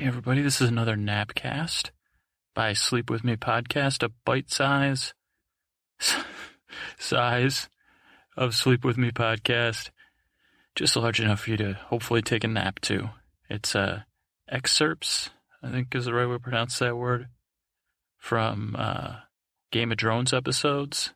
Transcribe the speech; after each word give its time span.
Hey, 0.00 0.06
everybody, 0.06 0.40
this 0.40 0.62
is 0.62 0.68
another 0.70 0.96
Napcast 0.96 1.90
by 2.54 2.72
Sleep 2.72 3.10
With 3.10 3.22
Me 3.22 3.36
podcast, 3.36 4.02
a 4.02 4.10
bite 4.24 4.50
size 4.50 5.12
size 6.98 7.68
of 8.34 8.54
Sleep 8.54 8.82
With 8.82 8.96
Me 8.96 9.10
podcast, 9.10 9.90
just 10.74 10.96
large 10.96 11.20
enough 11.20 11.40
for 11.40 11.50
you 11.50 11.58
to 11.58 11.74
hopefully 11.74 12.22
take 12.22 12.44
a 12.44 12.48
nap 12.48 12.80
to. 12.80 13.10
It's 13.50 13.76
uh, 13.76 14.04
excerpts, 14.48 15.28
I 15.62 15.70
think 15.70 15.94
is 15.94 16.06
the 16.06 16.14
right 16.14 16.26
way 16.26 16.36
to 16.36 16.40
pronounce 16.40 16.78
that 16.78 16.96
word, 16.96 17.28
from 18.16 18.76
uh, 18.78 19.16
Game 19.70 19.92
of 19.92 19.98
Drones 19.98 20.32
episodes. 20.32 21.12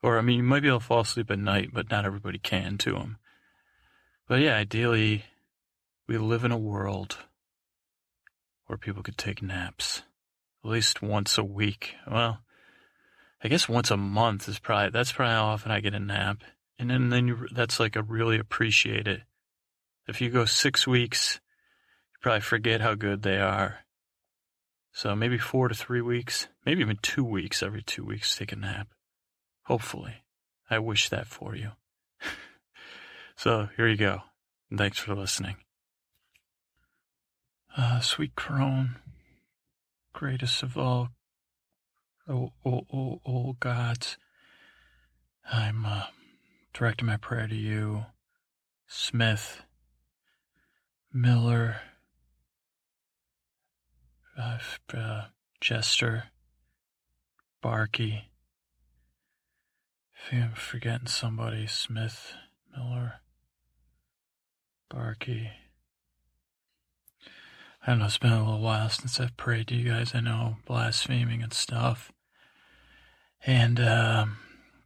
Or, 0.04 0.20
I 0.20 0.22
mean, 0.22 0.38
you 0.38 0.44
might 0.44 0.62
be 0.62 0.68
able 0.68 0.80
to 0.80 0.86
fall 0.86 1.00
asleep 1.00 1.32
at 1.32 1.40
night, 1.40 1.72
but 1.74 1.90
not 1.90 2.06
everybody 2.06 2.38
can 2.38 2.78
to 2.78 2.92
them. 2.92 3.18
But 4.28 4.42
yeah, 4.42 4.56
ideally, 4.56 5.26
we 6.08 6.20
live 6.20 6.44
in 6.44 6.52
a 6.52 6.58
world 6.58 7.18
where 8.68 8.78
people 8.78 9.02
could 9.02 9.18
take 9.18 9.42
naps 9.42 10.04
at 10.64 10.70
least 10.70 11.02
once 11.02 11.38
a 11.38 11.44
week. 11.44 11.96
Well, 12.10 12.40
I 13.44 13.48
guess 13.48 13.68
once 13.68 13.90
a 13.90 13.98
month 13.98 14.48
is 14.48 14.60
probably, 14.60 14.92
that's 14.92 15.12
probably 15.12 15.34
how 15.34 15.48
often 15.48 15.72
I 15.72 15.80
get 15.80 15.94
a 15.94 16.00
nap. 16.00 16.44
And 16.78 16.90
then, 16.90 17.10
then 17.10 17.28
you, 17.28 17.48
that's 17.52 17.80
like 17.80 17.96
a 17.96 18.04
really 18.04 18.38
appreciate 18.38 19.08
it. 19.08 19.22
If 20.08 20.22
you 20.22 20.30
go 20.30 20.46
six 20.46 20.88
weeks, 20.88 21.40
you 22.14 22.18
probably 22.22 22.42
forget 22.42 22.82
how 22.82 22.96
good 22.96 23.24
they 23.24 23.40
are. 23.40 23.80
So 24.92 25.16
maybe 25.16 25.38
four 25.38 25.68
to 25.68 25.76
three 25.76 26.02
weeks, 26.02 26.48
maybe 26.66 26.82
even 26.82 26.98
two 27.02 27.24
weeks, 27.24 27.62
every 27.62 27.84
two 27.84 28.04
weeks, 28.04 28.36
take 28.36 28.52
a 28.52 28.56
nap. 28.56 28.88
Hopefully. 29.64 30.24
I 30.70 30.80
wish 30.80 31.10
that 31.10 31.28
for 31.28 31.56
you. 31.56 31.72
so 33.36 33.70
here 33.78 33.88
you 33.88 33.98
go. 33.98 34.22
Thanks 34.76 35.00
for 35.00 35.16
listening. 35.16 35.56
Uh, 37.76 38.00
sweet 38.00 38.36
crone, 38.36 38.96
greatest 40.12 40.64
of 40.64 40.78
all, 40.78 41.10
oh, 42.28 42.52
oh, 42.66 42.82
oh, 42.92 43.22
oh 43.24 43.56
gods, 43.60 44.18
I'm 45.50 45.86
uh, 45.86 46.06
directing 46.74 47.06
my 47.06 47.18
prayer 47.18 47.48
to 47.48 47.56
you, 47.56 48.08
Smith, 48.88 49.62
Miller, 51.18 51.78
uh, 54.38 54.60
uh, 54.96 55.22
Jester, 55.60 56.26
Barkey. 57.64 58.22
I 60.14 60.30
think 60.30 60.44
I'm 60.44 60.54
forgetting 60.54 61.08
somebody. 61.08 61.66
Smith, 61.66 62.34
Miller, 62.72 63.16
Barkey. 64.94 65.50
I 67.82 67.88
don't 67.88 67.98
know, 67.98 68.06
it's 68.06 68.20
been 68.20 68.34
a 68.34 68.46
little 68.46 68.62
while 68.62 68.90
since 68.90 69.20
I've 69.20 69.36
prayed 69.38 69.70
to 69.70 69.76
you 69.76 69.90
guys. 69.90 70.14
I 70.14 70.20
know, 70.20 70.58
blaspheming 70.68 71.42
and 71.42 71.54
stuff. 71.54 72.12
And, 73.44 73.80
um, 73.80 74.38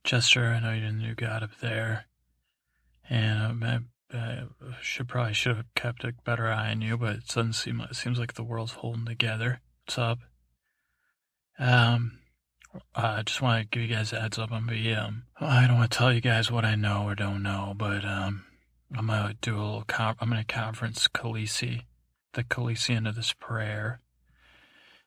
Chester, 0.05 0.45
I 0.45 0.61
know 0.61 0.71
you're 0.71 0.91
the 0.91 0.93
new 0.93 1.13
God 1.13 1.43
up 1.43 1.59
there. 1.59 2.05
And 3.09 3.63
um, 3.63 3.91
I 4.13 4.43
should 4.81 5.07
probably 5.07 5.33
should 5.33 5.55
have 5.55 5.73
kept 5.75 6.03
a 6.03 6.13
better 6.25 6.47
eye 6.47 6.71
on 6.71 6.81
you, 6.81 6.97
but 6.97 7.15
it 7.17 7.27
doesn't 7.27 7.53
seem 7.53 7.81
it 7.81 7.95
seems 7.95 8.19
like 8.19 8.33
the 8.33 8.43
world's 8.43 8.73
holding 8.73 9.05
together. 9.05 9.61
What's 9.85 9.97
up? 9.97 10.19
Um, 11.59 12.19
I 12.95 13.21
just 13.23 13.41
want 13.41 13.61
to 13.61 13.67
give 13.67 13.89
you 13.89 13.95
guys 13.95 14.13
a 14.13 14.19
heads 14.19 14.39
up. 14.39 14.51
I'm 14.51 14.67
be 14.67 14.94
um, 14.94 15.23
I 15.39 15.67
don't 15.67 15.77
want 15.77 15.91
to 15.91 15.97
tell 15.97 16.13
you 16.13 16.21
guys 16.21 16.51
what 16.51 16.66
I 16.66 16.75
know 16.75 17.03
or 17.03 17.16
don't 17.16 17.44
know, 17.44 17.73
but 17.75 18.05
um, 18.05 18.45
I'm 18.95 19.07
gonna 19.07 19.35
do 19.41 19.55
a 19.55 19.61
little. 19.61 19.85
I'm 19.97 20.29
gonna 20.29 20.44
conference 20.44 21.07
Khaleesi, 21.07 21.83
the 22.33 22.44
Khaleesi 22.44 22.95
into 22.95 23.11
this 23.11 23.33
prayer, 23.33 24.01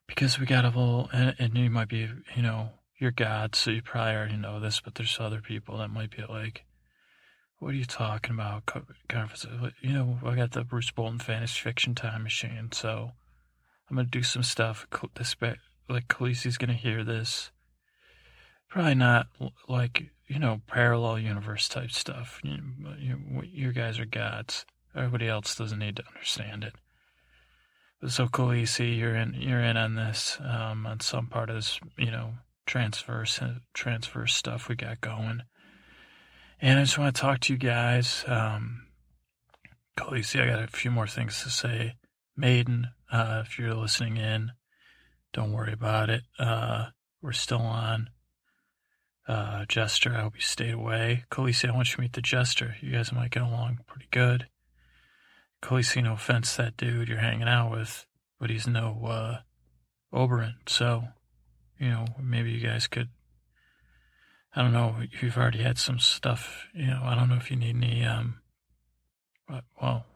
because 0.06 0.38
we 0.38 0.46
got 0.46 0.64
a 0.64 0.68
little, 0.68 1.08
and, 1.12 1.34
and 1.38 1.56
you 1.56 1.70
might 1.70 1.88
be, 1.88 2.08
you 2.36 2.42
know, 2.42 2.70
your 2.98 3.10
God, 3.10 3.54
so 3.54 3.70
you 3.70 3.82
probably 3.82 4.14
already 4.14 4.36
know 4.36 4.60
this, 4.60 4.80
but 4.80 4.94
there's 4.94 5.18
other 5.20 5.40
people 5.40 5.78
that 5.78 5.88
might 5.88 6.10
be 6.10 6.22
like 6.28 6.64
what 7.64 7.72
are 7.72 7.78
you 7.78 7.86
talking 7.86 8.34
about? 8.34 8.70
You 9.80 9.92
know, 9.94 10.18
I 10.22 10.34
got 10.34 10.52
the 10.52 10.64
Bruce 10.64 10.90
Bolton 10.90 11.18
Fantasy 11.18 11.58
Fiction 11.58 11.94
Time 11.94 12.22
Machine, 12.22 12.68
so 12.72 13.12
I'm 13.88 13.96
gonna 13.96 14.06
do 14.06 14.22
some 14.22 14.42
stuff. 14.42 14.86
Like 15.88 16.06
Khaleesi's 16.08 16.58
gonna 16.58 16.74
hear 16.74 17.02
this. 17.04 17.50
Probably 18.68 18.94
not 18.94 19.28
like 19.66 20.10
you 20.28 20.38
know 20.38 20.60
parallel 20.66 21.18
universe 21.18 21.66
type 21.66 21.90
stuff. 21.90 22.38
You, 22.44 22.58
you, 22.98 23.42
you 23.50 23.72
guys 23.72 23.98
are 23.98 24.04
gods. 24.04 24.66
Everybody 24.94 25.28
else 25.28 25.56
doesn't 25.56 25.78
need 25.78 25.96
to 25.96 26.04
understand 26.06 26.64
it. 26.64 26.74
So 28.10 28.26
Khaleesi, 28.26 28.98
you're 28.98 29.16
in. 29.16 29.32
You're 29.38 29.62
in 29.62 29.78
on 29.78 29.94
this 29.94 30.36
um, 30.44 30.84
on 30.84 31.00
some 31.00 31.28
part 31.28 31.48
of 31.48 31.56
this. 31.56 31.80
You 31.96 32.10
know, 32.10 32.34
transverse 32.66 33.40
transfer 33.72 34.26
stuff 34.26 34.68
we 34.68 34.74
got 34.74 35.00
going. 35.00 35.44
And 36.60 36.78
I 36.78 36.82
just 36.82 36.98
want 36.98 37.14
to 37.14 37.20
talk 37.20 37.40
to 37.40 37.52
you 37.52 37.58
guys. 37.58 38.24
Um, 38.26 38.86
Khaleesi, 39.98 40.42
I 40.42 40.46
got 40.46 40.64
a 40.64 40.68
few 40.68 40.90
more 40.90 41.06
things 41.06 41.42
to 41.42 41.50
say. 41.50 41.94
Maiden, 42.36 42.88
uh, 43.12 43.42
if 43.44 43.58
you're 43.58 43.74
listening 43.74 44.16
in, 44.16 44.52
don't 45.32 45.52
worry 45.52 45.72
about 45.72 46.10
it. 46.10 46.22
Uh, 46.38 46.86
we're 47.22 47.32
still 47.32 47.60
on. 47.60 48.10
Uh, 49.26 49.64
Jester, 49.66 50.14
I 50.14 50.22
hope 50.22 50.34
you 50.34 50.42
stayed 50.42 50.74
away. 50.74 51.24
Khaleesi, 51.30 51.68
I 51.68 51.74
want 51.74 51.88
you 51.88 51.96
to 51.96 52.00
meet 52.02 52.12
the 52.12 52.20
Jester. 52.20 52.76
You 52.80 52.92
guys 52.92 53.12
might 53.12 53.30
get 53.30 53.42
along 53.42 53.78
pretty 53.86 54.08
good. 54.10 54.48
Khaleesi, 55.62 56.02
no 56.02 56.12
offense 56.12 56.56
that 56.56 56.76
dude 56.76 57.08
you're 57.08 57.18
hanging 57.18 57.48
out 57.48 57.70
with, 57.70 58.04
but 58.38 58.50
he's 58.50 58.66
no, 58.66 59.00
uh, 59.06 59.38
Oberyn. 60.12 60.54
So, 60.66 61.04
you 61.78 61.88
know, 61.88 62.04
maybe 62.22 62.50
you 62.50 62.60
guys 62.60 62.86
could 62.86 63.08
I 64.56 64.62
don't 64.62 64.72
know. 64.72 64.96
If 65.00 65.22
you've 65.22 65.36
already 65.36 65.62
had 65.62 65.78
some 65.78 65.98
stuff. 65.98 66.66
You 66.74 66.86
know, 66.86 67.02
I 67.02 67.14
don't 67.14 67.28
know 67.28 67.36
if 67.36 67.50
you 67.50 67.56
need 67.56 67.76
any. 67.76 68.04
Um, 68.04 68.40
well, 69.80 70.06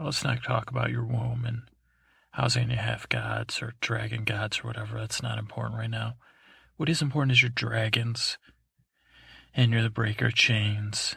let's 0.00 0.24
not 0.24 0.42
talk 0.42 0.70
about 0.70 0.90
your 0.90 1.04
womb 1.04 1.44
and 1.46 1.62
housing 2.30 2.64
any 2.64 2.74
half 2.74 3.08
gods 3.08 3.62
or 3.62 3.74
dragon 3.80 4.24
gods 4.24 4.60
or 4.60 4.66
whatever. 4.66 4.98
That's 4.98 5.22
not 5.22 5.38
important 5.38 5.78
right 5.78 5.90
now. 5.90 6.14
What 6.76 6.88
is 6.88 7.02
important 7.02 7.32
is 7.32 7.42
your 7.42 7.50
dragons, 7.50 8.36
and 9.54 9.70
you're 9.70 9.82
the 9.82 9.90
breaker 9.90 10.30
chains. 10.30 11.14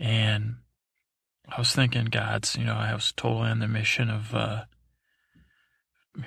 And 0.00 0.56
I 1.46 1.58
was 1.58 1.72
thinking, 1.72 2.06
gods. 2.06 2.56
You 2.56 2.64
know, 2.64 2.76
I 2.76 2.94
was 2.94 3.12
totally 3.12 3.50
on 3.50 3.58
the 3.58 3.68
mission 3.68 4.08
of. 4.08 4.34
Uh, 4.34 4.64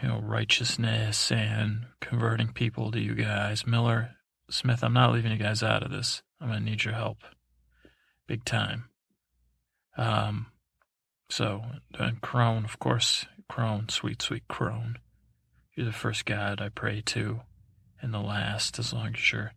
you 0.01 0.07
know, 0.07 0.21
righteousness 0.21 1.31
and 1.31 1.85
converting 1.99 2.53
people 2.53 2.91
to 2.91 2.99
you 2.99 3.13
guys. 3.13 3.67
Miller, 3.67 4.11
Smith, 4.51 4.83
I'm 4.83 4.93
not 4.93 5.13
leaving 5.13 5.31
you 5.31 5.37
guys 5.37 5.63
out 5.63 5.81
of 5.81 5.91
this. 5.91 6.21
I'm 6.39 6.49
going 6.49 6.59
to 6.59 6.69
need 6.69 6.83
your 6.83 6.93
help. 6.93 7.19
Big 8.27 8.43
time. 8.43 8.89
Um, 9.97 10.47
so, 11.29 11.63
and 11.97 12.19
Crone, 12.19 12.65
of 12.65 12.77
course, 12.77 13.25
Crone, 13.47 13.87
sweet, 13.87 14.21
sweet 14.21 14.43
Crone. 14.49 14.97
You're 15.73 15.85
the 15.85 15.93
first 15.93 16.25
God 16.25 16.59
I 16.59 16.67
pray 16.67 17.01
to, 17.07 17.41
and 18.01 18.13
the 18.13 18.19
last, 18.19 18.77
as 18.77 18.91
long 18.91 19.13
as 19.15 19.31
you're. 19.31 19.53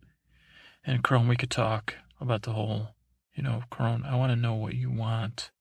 And 0.85 1.03
Crone, 1.03 1.27
we 1.27 1.35
could 1.35 1.51
talk 1.51 1.95
about 2.21 2.43
the 2.43 2.53
whole, 2.53 2.95
you 3.33 3.43
know, 3.43 3.63
Crone. 3.69 4.03
I 4.05 4.15
want 4.15 4.31
to 4.31 4.37
know 4.37 4.53
what 4.53 4.75
you 4.75 4.89
want 4.89 5.51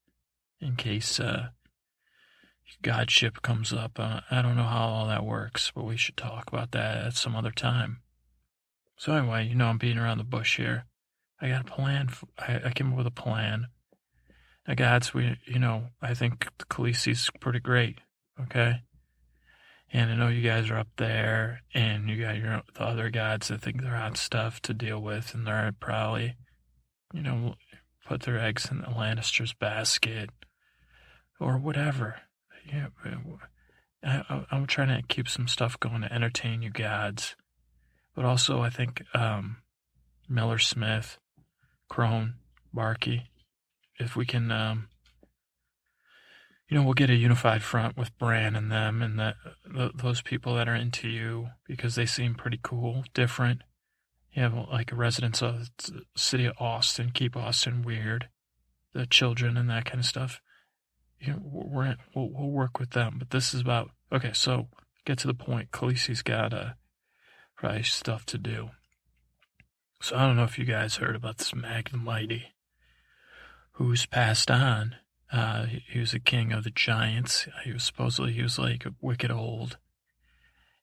in 0.61 0.77
case 0.77 1.19
uh, 1.19 1.49
Godship 2.83 3.43
comes 3.43 3.73
up. 3.73 3.99
Uh, 3.99 4.21
I 4.31 4.43
don't 4.43 4.57
know 4.57 4.63
how 4.63 4.87
all 4.87 5.09
that 5.09 5.25
works, 5.25 5.73
but 5.75 5.85
we 5.85 5.97
should 5.97 6.17
talk 6.17 6.49
about 6.49 6.71
that 6.71 7.05
at 7.05 7.15
some 7.15 7.35
other 7.35 7.51
time. 7.51 8.01
So 8.97 9.13
anyway, 9.15 9.47
you 9.47 9.55
know 9.55 9.67
I'm 9.67 9.79
beating 9.79 9.99
around 9.99 10.19
the 10.19 10.25
bush 10.25 10.57
here. 10.57 10.87
I 11.41 11.49
got 11.49 11.69
a 11.69 11.73
plan. 11.73 12.09
For, 12.09 12.27
I, 12.39 12.61
I 12.67 12.71
came 12.71 12.93
up 12.93 12.99
with 12.99 13.07
a 13.07 13.11
plan. 13.11 13.67
Now, 14.67 14.75
guys, 14.75 15.13
we, 15.13 15.37
you 15.47 15.59
know, 15.59 15.89
I 16.01 16.15
think 16.15 16.49
the 16.59 16.65
Khaleesi's 16.65 17.31
pretty 17.41 17.61
great. 17.61 17.99
Okay. 18.41 18.83
And 19.93 20.11
I 20.11 20.15
know 20.15 20.29
you 20.29 20.43
guys 20.43 20.71
are 20.71 20.79
up 20.79 20.89
there, 20.97 21.61
and 21.73 22.09
you 22.09 22.21
got 22.21 22.37
your 22.37 22.63
the 22.75 22.83
other 22.83 23.11
gods 23.11 23.49
that 23.49 23.61
think 23.61 23.83
they're 23.83 23.95
hot 23.95 24.17
stuff 24.17 24.61
to 24.63 24.75
deal 24.75 25.01
with, 25.01 25.35
and 25.35 25.47
they're 25.47 25.73
probably, 25.79 26.35
you 27.13 27.23
know, 27.23 27.55
put 28.05 28.23
their 28.23 28.39
eggs 28.39 28.69
in 28.71 28.79
the 28.79 28.87
Lannister's 28.87 29.53
basket, 29.53 30.31
or 31.39 31.59
whatever. 31.59 32.17
Yeah, 32.67 32.89
uh, 33.05 34.23
I, 34.29 34.47
I'm 34.51 34.67
trying 34.67 34.89
to 34.89 35.07
keep 35.07 35.29
some 35.29 35.47
stuff 35.47 35.79
going 35.79 36.01
to 36.01 36.13
entertain 36.13 36.63
you 36.63 36.71
gods. 36.71 37.37
But 38.15 38.25
also, 38.25 38.61
I 38.61 38.71
think 38.71 39.03
um, 39.15 39.59
Miller 40.29 40.59
Smith, 40.59 41.19
Crone, 41.89 42.35
Barkey, 42.75 43.23
if 43.99 44.17
we 44.17 44.25
can, 44.27 44.51
um, 44.51 44.89
you 46.69 46.77
know, 46.77 46.85
we'll 46.85 46.95
get 46.95 47.11
a 47.11 47.15
unified 47.15 47.63
front 47.63 47.97
with 47.97 48.17
Bran 48.19 48.57
and 48.57 48.71
them 48.71 49.03
and 49.03 49.19
that 49.19 49.37
those 49.95 50.23
people 50.23 50.55
that 50.55 50.69
are 50.69 50.75
into 50.75 51.09
you 51.09 51.49
because 51.67 51.95
they 51.95 52.07
seem 52.07 52.35
pretty 52.35 52.59
cool, 52.63 53.05
different. 53.15 53.63
You 54.33 54.43
have 54.43 54.55
like 54.55 54.91
a 54.91 54.97
residents 54.97 55.43
of 55.43 55.71
the 55.79 56.03
city 56.17 56.47
of 56.47 56.57
Austin, 56.59 57.11
keep 57.15 57.37
Austin 57.37 57.83
weird, 57.83 58.29
the 58.93 59.07
children 59.07 59.57
and 59.57 59.71
that 59.71 59.85
kind 59.85 60.01
of 60.01 60.07
stuff. 60.07 60.41
You 61.21 61.35
know, 61.35 61.41
we're 61.45 61.97
we'll, 62.15 62.31
we'll 62.31 62.51
work 62.51 62.79
with 62.81 62.91
them, 62.91 63.17
but 63.19 63.31
this 63.31 63.55
is 63.55 63.61
about 63.61 63.91
okay. 64.13 64.33
So 64.33 64.69
get 65.05 65.19
to 65.19 65.27
the 65.27 65.35
point. 65.35 65.71
Khaleesi's 65.71 66.23
got 66.23 66.53
uh, 66.53 66.73
probably 67.57 67.83
stuff 67.83 68.27
to 68.27 68.39
do. 68.39 68.71
So 70.01 70.17
I 70.17 70.27
don't 70.27 70.37
know 70.37 70.45
if 70.45 70.59
you 70.59 70.65
guys 70.65 70.97
heard 70.97 71.17
about 71.17 71.39
this 71.39 71.55
Mag 71.55 71.91
the 71.91 71.97
Mighty, 71.97 72.55
who's 73.73 74.07
passed 74.07 74.51
on 74.51 74.97
uh, 75.35 75.67
he 75.89 75.99
was 75.99 76.15
a 76.15 76.21
king 76.21 76.53
of 76.53 76.63
the 76.63 76.71
giants. 76.71 77.49
He 77.65 77.73
was 77.73 77.83
supposedly 77.83 78.33
he 78.33 78.43
was 78.43 78.57
like 78.57 78.87
a 78.87 78.95
wicked 79.01 79.33
old, 79.33 79.79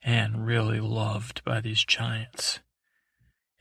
and 0.03 0.45
really 0.45 0.81
loved 0.81 1.41
by 1.45 1.62
these 1.62 1.85
giants. 1.85 2.59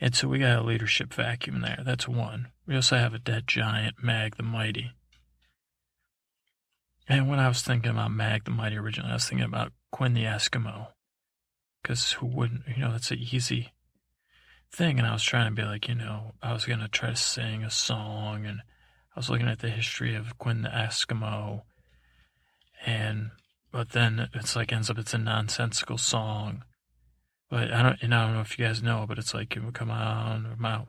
And 0.00 0.16
so 0.16 0.26
we 0.26 0.40
got 0.40 0.58
a 0.58 0.64
leadership 0.64 1.14
vacuum 1.14 1.60
there. 1.60 1.82
That's 1.84 2.08
one. 2.08 2.48
We 2.66 2.74
also 2.74 2.96
have 2.96 3.14
a 3.14 3.20
dead 3.20 3.46
giant, 3.46 4.02
Mag 4.02 4.36
the 4.36 4.42
Mighty. 4.42 4.90
And 7.06 7.28
when 7.28 7.38
I 7.38 7.46
was 7.46 7.62
thinking 7.62 7.92
about 7.92 8.10
Mag 8.10 8.44
the 8.44 8.50
Mighty 8.50 8.76
originally, 8.76 9.10
I 9.10 9.14
was 9.14 9.28
thinking 9.28 9.46
about 9.46 9.72
Quinn 9.92 10.14
the 10.14 10.24
Eskimo. 10.24 10.88
Because 11.82 12.12
who 12.12 12.26
wouldn't, 12.26 12.62
you 12.68 12.82
know, 12.82 12.92
that's 12.92 13.10
an 13.10 13.18
easy 13.18 13.72
thing. 14.70 14.98
And 14.98 15.06
I 15.06 15.12
was 15.12 15.22
trying 15.22 15.54
to 15.54 15.62
be 15.62 15.66
like, 15.66 15.88
you 15.88 15.94
know, 15.94 16.34
I 16.42 16.52
was 16.52 16.64
going 16.64 16.80
to 16.80 16.88
try 16.88 17.10
to 17.10 17.16
sing 17.16 17.64
a 17.64 17.70
song 17.70 18.44
and 18.46 18.60
I 19.14 19.18
was 19.18 19.28
looking 19.28 19.48
at 19.48 19.58
the 19.58 19.70
history 19.70 20.14
of 20.14 20.38
Quinn 20.38 20.62
the 20.62 20.68
Eskimo, 20.68 21.62
and 22.86 23.30
but 23.72 23.90
then 23.90 24.28
it's 24.34 24.54
like 24.54 24.72
ends 24.72 24.88
up 24.88 24.98
it's 24.98 25.14
a 25.14 25.18
nonsensical 25.18 25.98
song. 25.98 26.64
But 27.50 27.72
I 27.72 27.82
don't, 27.82 28.02
and 28.02 28.14
I 28.14 28.24
don't 28.24 28.34
know 28.34 28.40
if 28.40 28.56
you 28.56 28.64
guys 28.64 28.82
know, 28.82 29.06
but 29.08 29.18
it's 29.18 29.34
like, 29.34 29.58
come 29.72 29.90
on, 29.90 30.54
mouth, 30.58 30.88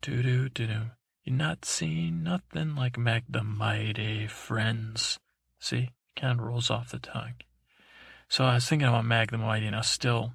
do 0.00 0.22
do 0.22 0.48
do 0.48 0.66
do. 0.68 0.80
You 1.24 1.32
not 1.32 1.64
seen 1.64 2.22
nothing 2.22 2.76
like 2.76 2.96
Meg 2.96 3.24
the 3.28 3.42
Mighty 3.42 4.28
Friends. 4.28 5.18
See, 5.58 5.90
kind 6.14 6.38
of 6.38 6.46
rolls 6.46 6.70
off 6.70 6.92
the 6.92 7.00
tongue. 7.00 7.34
So 8.28 8.44
I 8.44 8.54
was 8.54 8.66
thinking 8.66 8.88
about 8.88 9.04
Mag 9.04 9.30
the 9.30 9.38
Mighty, 9.38 9.66
and 9.66 9.76
I 9.76 9.80
was 9.80 9.86
still, 9.86 10.32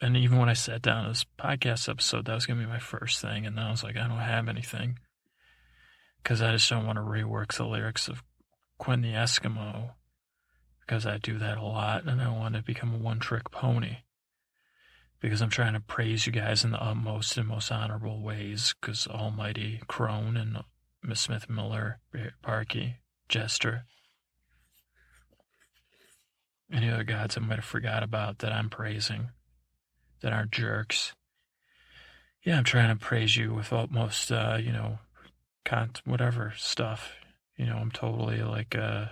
and 0.00 0.16
even 0.16 0.38
when 0.38 0.48
I 0.48 0.54
sat 0.54 0.82
down 0.82 1.04
to 1.04 1.10
this 1.10 1.24
podcast 1.38 1.88
episode, 1.88 2.26
that 2.26 2.34
was 2.34 2.46
gonna 2.46 2.60
be 2.60 2.66
my 2.66 2.78
first 2.78 3.20
thing, 3.20 3.46
and 3.46 3.56
then 3.56 3.64
I 3.64 3.70
was 3.70 3.82
like, 3.82 3.96
I 3.96 4.06
don't 4.06 4.18
have 4.18 4.48
anything. 4.48 4.98
Because 6.22 6.42
I 6.42 6.52
just 6.52 6.68
don't 6.68 6.86
want 6.86 6.96
to 6.96 7.02
rework 7.02 7.54
the 7.54 7.64
lyrics 7.64 8.08
of 8.08 8.22
Quinn 8.78 9.00
the 9.00 9.12
Eskimo 9.12 9.90
because 10.86 11.06
I 11.06 11.18
do 11.18 11.38
that 11.38 11.58
a 11.58 11.62
lot 11.62 12.04
and 12.04 12.20
I 12.20 12.28
want 12.30 12.54
to 12.54 12.62
become 12.62 12.94
a 12.94 12.98
one 12.98 13.18
trick 13.18 13.50
pony. 13.50 13.98
Because 15.20 15.40
I'm 15.40 15.50
trying 15.50 15.72
to 15.72 15.80
praise 15.80 16.26
you 16.26 16.32
guys 16.32 16.64
in 16.64 16.70
the 16.70 16.82
utmost 16.82 17.36
and 17.36 17.48
most 17.48 17.72
honorable 17.72 18.22
ways 18.22 18.74
because 18.80 19.06
Almighty 19.08 19.80
Crone 19.88 20.36
and 20.36 20.58
Miss 21.02 21.20
Smith 21.20 21.48
Miller, 21.48 22.00
Parky, 22.42 22.96
Jester, 23.28 23.86
any 26.72 26.90
other 26.90 27.04
gods 27.04 27.36
I 27.36 27.40
might 27.40 27.56
have 27.56 27.64
forgot 27.64 28.02
about 28.02 28.38
that 28.38 28.52
I'm 28.52 28.70
praising 28.70 29.30
that 30.20 30.32
aren't 30.32 30.52
jerks. 30.52 31.14
Yeah, 32.42 32.58
I'm 32.58 32.64
trying 32.64 32.96
to 32.96 33.04
praise 33.04 33.36
you 33.36 33.52
with 33.54 33.72
utmost, 33.72 34.30
uh, 34.30 34.58
you 34.60 34.72
know, 34.72 34.98
cont 35.64 36.00
whatever 36.04 36.52
stuff. 36.56 37.12
You 37.56 37.66
know, 37.66 37.76
I'm 37.76 37.90
totally 37.90 38.42
like 38.42 38.76
uh, 38.76 39.06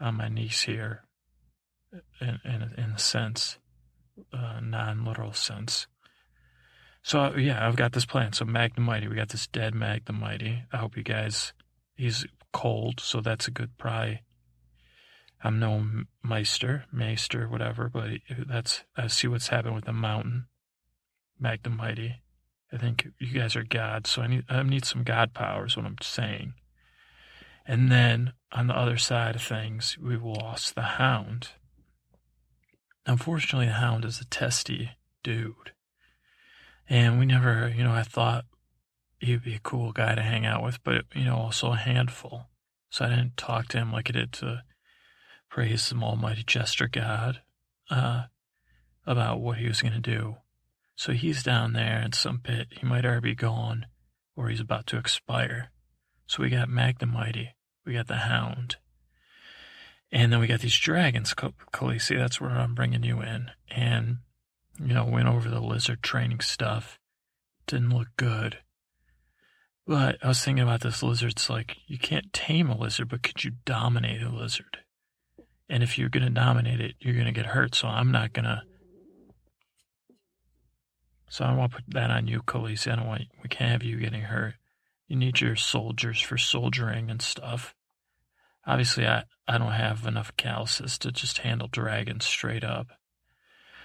on 0.00 0.16
my 0.16 0.28
knees 0.28 0.62
here, 0.62 1.02
in 2.20 2.38
in, 2.44 2.74
in 2.78 2.90
a 2.92 2.98
sense, 2.98 3.58
uh, 4.32 4.60
non-literal 4.62 5.32
sense. 5.32 5.86
So 7.02 7.34
yeah, 7.36 7.66
I've 7.66 7.76
got 7.76 7.92
this 7.92 8.06
plan. 8.06 8.32
So 8.32 8.44
Mag 8.44 8.74
the 8.74 8.80
Mighty, 8.80 9.08
we 9.08 9.16
got 9.16 9.30
this 9.30 9.46
dead 9.46 9.74
Mag 9.74 10.04
the 10.04 10.12
Mighty. 10.12 10.62
I 10.72 10.76
hope 10.78 10.96
you 10.96 11.02
guys. 11.02 11.52
He's 11.94 12.26
cold, 12.52 13.00
so 13.00 13.20
that's 13.20 13.46
a 13.46 13.50
good 13.50 13.76
pry. 13.76 14.22
I'm 15.42 15.58
no 15.58 16.04
meister, 16.22 16.84
maester, 16.92 17.48
whatever, 17.48 17.88
but 17.88 18.10
that's 18.46 18.84
I 18.96 19.06
see 19.06 19.26
what's 19.26 19.48
happened 19.48 19.74
with 19.74 19.86
the 19.86 19.92
mountain. 19.92 20.46
Mag 21.38 21.62
the 21.62 21.70
Mighty. 21.70 22.20
I 22.72 22.76
think 22.76 23.08
you 23.18 23.38
guys 23.38 23.56
are 23.56 23.64
God, 23.64 24.06
so 24.06 24.22
I 24.22 24.26
need 24.26 24.44
I 24.48 24.62
need 24.62 24.84
some 24.84 25.02
God 25.02 25.32
powers. 25.32 25.76
what 25.76 25.86
I'm 25.86 25.96
saying. 26.02 26.54
And 27.66 27.90
then 27.90 28.32
on 28.52 28.66
the 28.66 28.76
other 28.76 28.96
side 28.96 29.36
of 29.36 29.42
things, 29.42 29.96
we 29.98 30.16
lost 30.16 30.74
the 30.74 30.82
Hound. 30.82 31.48
Unfortunately, 33.06 33.66
the 33.66 33.72
Hound 33.72 34.04
is 34.04 34.20
a 34.20 34.26
testy 34.26 34.90
dude, 35.22 35.72
and 36.88 37.18
we 37.18 37.26
never, 37.26 37.72
you 37.74 37.82
know, 37.82 37.92
I 37.92 38.02
thought 38.02 38.44
he'd 39.20 39.44
be 39.44 39.54
a 39.54 39.60
cool 39.60 39.92
guy 39.92 40.14
to 40.14 40.22
hang 40.22 40.44
out 40.44 40.62
with, 40.62 40.82
but 40.84 41.04
you 41.14 41.24
know, 41.24 41.36
also 41.36 41.72
a 41.72 41.76
handful. 41.76 42.48
So 42.90 43.04
I 43.04 43.08
didn't 43.08 43.36
talk 43.36 43.68
to 43.68 43.78
him 43.78 43.92
like 43.92 44.10
I 44.10 44.12
did 44.12 44.32
to 44.34 44.62
praise 45.50 45.82
some 45.82 46.02
Almighty 46.02 46.44
Jester 46.46 46.88
God 46.88 47.42
uh, 47.90 48.24
about 49.06 49.40
what 49.40 49.58
he 49.58 49.68
was 49.68 49.82
going 49.82 49.92
to 49.92 50.00
do. 50.00 50.36
So 50.96 51.12
he's 51.12 51.42
down 51.42 51.72
there 51.72 52.00
in 52.00 52.12
some 52.12 52.38
pit. 52.38 52.68
He 52.70 52.86
might 52.86 53.04
already 53.04 53.30
be 53.30 53.34
gone, 53.34 53.86
or 54.36 54.48
he's 54.48 54.60
about 54.60 54.86
to 54.88 54.96
expire. 54.96 55.70
So 56.26 56.42
we 56.42 56.50
got 56.50 56.68
Mag 56.68 57.00
the 57.00 57.06
Mighty, 57.06 57.54
we 57.84 57.94
got 57.94 58.06
the 58.06 58.16
Hound, 58.16 58.76
and 60.12 60.32
then 60.32 60.40
we 60.40 60.46
got 60.46 60.60
these 60.60 60.78
dragons, 60.78 61.34
Khaleesi. 61.34 62.18
That's 62.18 62.40
where 62.40 62.50
I'm 62.50 62.74
bringing 62.74 63.02
you 63.02 63.20
in. 63.20 63.50
And, 63.70 64.18
you 64.78 64.92
know, 64.92 65.04
went 65.04 65.28
over 65.28 65.48
the 65.48 65.60
lizard 65.60 66.02
training 66.02 66.40
stuff. 66.40 66.98
Didn't 67.66 67.90
look 67.96 68.08
good. 68.16 68.58
But 69.86 70.18
I 70.22 70.28
was 70.28 70.44
thinking 70.44 70.62
about 70.62 70.80
this 70.80 71.02
lizard. 71.02 71.32
It's 71.32 71.48
like, 71.48 71.76
you 71.86 71.98
can't 71.98 72.32
tame 72.32 72.68
a 72.68 72.76
lizard, 72.76 73.08
but 73.08 73.22
could 73.22 73.44
you 73.44 73.52
dominate 73.64 74.22
a 74.22 74.30
lizard? 74.30 74.78
And 75.70 75.82
if 75.82 75.96
you're 75.96 76.10
going 76.10 76.26
to 76.26 76.30
dominate 76.30 76.80
it, 76.80 76.96
you're 77.00 77.14
going 77.14 77.26
to 77.26 77.32
get 77.32 77.46
hurt. 77.46 77.74
So 77.74 77.88
I'm 77.88 78.10
not 78.10 78.34
going 78.34 78.44
to 78.44 78.62
so 81.30 81.44
I 81.44 81.48
don't 81.48 81.58
want 81.58 81.70
to 81.70 81.76
put 81.76 81.94
that 81.94 82.10
on 82.10 82.26
you, 82.26 82.42
Khaleesi. 82.42 82.90
I 82.90 82.96
don't 82.96 83.06
want, 83.06 83.22
we 83.40 83.48
can't 83.48 83.70
have 83.70 83.84
you 83.84 83.96
getting 83.98 84.22
hurt. 84.22 84.54
You 85.06 85.14
need 85.14 85.40
your 85.40 85.54
soldiers 85.54 86.20
for 86.20 86.36
soldiering 86.36 87.08
and 87.08 87.22
stuff. 87.22 87.72
Obviously, 88.66 89.06
I, 89.06 89.22
I 89.46 89.58
don't 89.58 89.70
have 89.70 90.06
enough 90.06 90.36
calluses 90.36 90.98
to 90.98 91.12
just 91.12 91.38
handle 91.38 91.68
dragons 91.68 92.24
straight 92.24 92.64
up. 92.64 92.88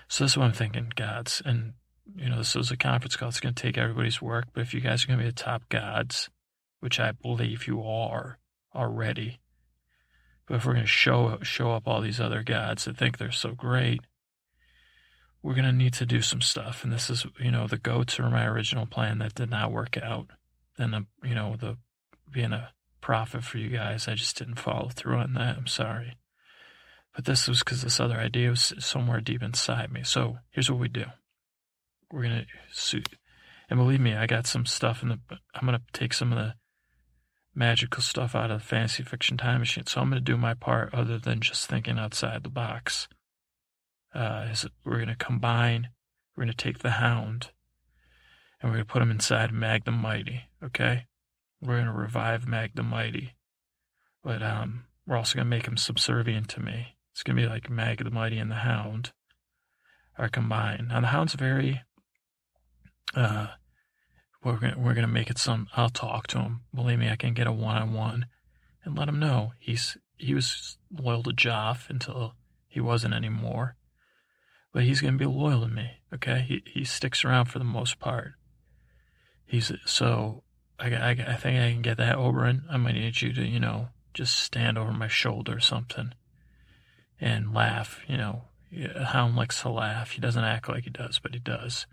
So 0.08 0.24
this 0.24 0.32
is 0.32 0.38
what 0.38 0.46
I'm 0.46 0.54
thinking, 0.54 0.92
gods. 0.96 1.44
And, 1.46 1.74
you 2.16 2.30
know, 2.30 2.40
this 2.40 2.56
is 2.56 2.72
a 2.72 2.78
conference 2.78 3.16
call. 3.16 3.30
It's 3.30 3.40
going 3.40 3.54
to 3.54 3.62
take 3.62 3.78
everybody's 3.78 4.24
work. 4.24 4.46
But 4.52 4.62
if 4.62 4.74
you 4.74 4.82
guys 4.82 5.04
are 5.04 5.08
going 5.08 5.20
to 5.20 5.26
be 5.26 5.30
the 5.30 5.36
top 5.36 5.70
gods, 5.70 6.32
which 6.80 7.00
I 7.00 7.12
believe 7.12 7.68
you 7.68 7.84
are 7.84 8.40
already, 8.74 9.40
but 10.48 10.56
if 10.56 10.66
we're 10.66 10.74
going 10.74 10.86
to 10.86 10.92
show, 10.92 11.40
show 11.42 11.72
up 11.72 11.88
all 11.88 12.02
these 12.02 12.20
other 12.20 12.44
gods 12.44 12.86
that 12.86 12.98
think 12.98 13.18
they're 13.18 13.32
so 13.32 13.52
great, 13.52 14.02
we're 15.42 15.54
going 15.54 15.66
to 15.66 15.72
need 15.72 15.94
to 15.94 16.06
do 16.06 16.22
some 16.22 16.42
stuff. 16.42 16.84
And 16.84 16.92
this 16.92 17.10
is, 17.10 17.26
you 17.40 17.52
know, 17.52 17.68
the 17.68 17.78
goats 17.78 18.20
are 18.20 18.30
my 18.30 18.46
original 18.46 18.86
plan 18.86 19.20
that 19.20 19.36
did 19.36 19.50
not 19.50 19.72
work 19.72 19.98
out. 19.98 20.28
And, 20.78 20.94
the, 20.94 20.98
uh, 20.98 21.02
you 21.24 21.36
know, 21.36 21.56
the 21.60 21.78
being 22.32 22.52
a 22.52 22.72
prophet 23.02 23.44
for 23.44 23.58
you 23.58 23.70
guys, 23.70 24.08
I 24.08 24.16
just 24.16 24.38
didn't 24.38 24.60
follow 24.60 24.90
through 24.90 25.18
on 25.18 25.34
that. 25.34 25.58
I'm 25.58 25.68
sorry. 25.68 26.18
But 27.16 27.26
this 27.26 27.48
was 27.48 27.60
because 27.60 27.82
this 27.82 28.00
other 28.00 28.18
idea 28.18 28.50
was 28.50 28.74
somewhere 28.80 29.22
deep 29.22 29.42
inside 29.42 29.92
me. 29.92 30.02
So 30.04 30.38
here's 30.50 30.70
what 30.70 30.80
we 30.80 30.90
do. 30.90 31.06
We're 32.12 32.24
going 32.24 32.40
to 32.40 32.46
suit. 32.72 33.10
And 33.70 33.80
believe 33.80 34.02
me, 34.02 34.16
I 34.16 34.26
got 34.26 34.48
some 34.48 34.66
stuff 34.66 35.02
in 35.02 35.10
the, 35.10 35.20
I'm 35.54 35.68
going 35.68 35.80
to 35.80 35.84
take 35.94 36.14
some 36.14 36.32
of 36.32 36.38
the 36.38 36.56
magical 37.56 38.02
stuff 38.02 38.36
out 38.36 38.52
of 38.52 38.60
the 38.60 38.66
fantasy 38.66 39.04
fiction 39.04 39.38
time 39.38 39.60
machine. 39.60 39.86
So 39.88 40.02
I'm 40.02 40.10
going 40.10 40.24
to 40.24 40.32
do 40.32 40.38
my 40.38 40.54
part 40.54 40.94
other 40.94 41.18
than 41.18 41.40
just 41.40 41.68
thinking 41.68 41.98
outside 41.98 42.44
the 42.44 42.50
box 42.50 43.08
uh, 44.14 44.48
is 44.52 44.66
we're 44.84 44.96
going 44.96 45.08
to 45.08 45.16
combine, 45.16 45.90
we're 46.36 46.44
going 46.46 46.56
to 46.56 46.64
take 46.64 46.80
the 46.80 46.92
hound, 46.92 47.52
and 48.62 48.70
we're 48.70 48.78
going 48.78 48.88
to 48.88 48.92
put 48.92 49.02
him 49.02 49.12
inside 49.12 49.54
Mag 49.54 49.86
the 49.86 49.92
Mighty, 49.92 50.44
okay? 50.64 51.06
We're 51.62 51.76
going 51.76 51.86
to 51.86 51.92
revive 51.92 52.48
Mag 52.48 52.72
the 52.76 52.84
Mighty. 52.84 53.36
But 54.24 54.42
um, 54.42 54.86
we're 55.06 55.18
also 55.18 55.36
going 55.36 55.46
to 55.46 55.50
make 55.50 55.68
him 55.68 55.78
subservient 55.78 56.50
to 56.50 56.60
me. 56.60 56.96
It's 57.12 57.24
going 57.24 57.36
to 57.38 57.44
be 57.44 57.48
like 57.48 57.70
Mag 57.70 58.04
the 58.04 58.10
Mighty 58.10 58.38
and 58.38 58.50
the 58.50 58.56
Hound 58.56 59.12
are 60.18 60.30
combined. 60.30 60.90
Now, 60.90 61.02
the 61.02 61.08
Hound's 61.08 61.34
very, 61.34 61.82
uh, 63.14 63.48
we're 64.46 64.60
gonna, 64.60 64.78
we're 64.78 64.94
gonna 64.94 65.08
make 65.08 65.30
it 65.30 65.38
some, 65.38 65.68
I'll 65.76 65.90
talk 65.90 66.28
to 66.28 66.40
him. 66.40 66.62
Believe 66.74 67.00
me, 67.00 67.10
I 67.10 67.18
can 67.18 67.34
get 67.34 67.48
a 67.48 67.52
one 67.52 67.76
on 67.76 67.94
one 67.94 68.28
and 68.84 68.98
let 68.98 69.10
him 69.10 69.20
know 69.20 69.54
he's, 69.60 69.98
he 70.18 70.34
was 70.34 70.78
loyal 70.90 71.24
to 71.24 71.32
Joff 71.32 71.90
until 71.90 72.36
he 72.68 72.80
wasn't 72.80 73.14
anymore 73.14 73.76
but 74.76 74.84
he's 74.84 75.00
to 75.00 75.12
be 75.14 75.26
loyal 75.26 75.62
to 75.62 75.70
me. 75.70 75.90
Okay, 76.14 76.42
he 76.46 76.62
he 76.66 76.84
sticks 76.84 77.24
around 77.24 77.46
for 77.46 77.60
the 77.60 77.66
most 77.66 77.98
part. 77.98 78.34
He's 79.46 79.72
so 79.86 80.44
I 80.78 80.94
I, 80.94 81.12
I 81.12 81.36
think 81.38 81.62
I 81.62 81.72
can 81.72 81.82
get 81.82 81.96
that 81.96 82.18
Oberyn. 82.18 82.64
I 82.70 82.76
might 82.76 82.96
need 82.96 83.22
you 83.22 83.32
to 83.32 83.42
you 83.42 83.62
know 83.62 83.88
just 84.14 84.38
stand 84.38 84.78
over 84.78 84.92
my 84.92 85.08
shoulder 85.08 85.56
or 85.56 85.60
something 85.62 86.14
and 87.22 87.54
laugh. 87.54 88.02
You 88.06 88.18
know, 88.18 88.42
a 88.96 89.06
hound 89.06 89.38
likes 89.38 89.62
to 89.62 89.70
laugh. 89.70 90.12
He 90.12 90.20
doesn't 90.20 90.44
act 90.44 90.68
like 90.68 90.84
he 90.84 90.90
does, 90.90 91.20
but 91.20 91.34
he 91.34 91.40
does. 91.40 91.88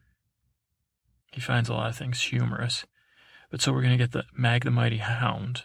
He 1.33 1.41
finds 1.41 1.69
a 1.69 1.75
lot 1.75 1.91
of 1.91 1.97
things 1.97 2.21
humorous. 2.21 2.85
But 3.51 3.61
so 3.61 3.73
we're 3.73 3.83
going 3.83 3.99
to 3.99 4.03
get 4.03 4.13
the 4.13 4.25
Mag 4.37 4.65
the 4.65 4.71
Mighty 4.71 4.99
Hound. 4.99 5.65